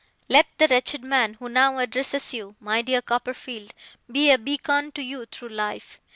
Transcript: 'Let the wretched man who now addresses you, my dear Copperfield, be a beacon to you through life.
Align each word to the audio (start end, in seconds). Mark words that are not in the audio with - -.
'Let 0.27 0.47
the 0.57 0.67
wretched 0.67 1.03
man 1.03 1.35
who 1.35 1.47
now 1.47 1.77
addresses 1.77 2.33
you, 2.33 2.55
my 2.59 2.81
dear 2.81 3.03
Copperfield, 3.03 3.71
be 4.11 4.31
a 4.31 4.39
beacon 4.39 4.91
to 4.93 5.03
you 5.03 5.25
through 5.27 5.49
life. 5.49 5.99